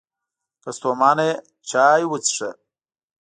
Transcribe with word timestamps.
که 0.63 0.69
ستومانه 0.77 1.23
یې، 1.29 1.33
چای 1.69 2.01
وڅښه! 2.11 2.49